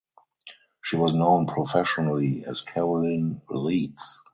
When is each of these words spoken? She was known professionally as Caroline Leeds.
She 0.83 0.95
was 0.95 1.13
known 1.13 1.45
professionally 1.45 2.43
as 2.43 2.61
Caroline 2.61 3.43
Leeds. 3.51 4.19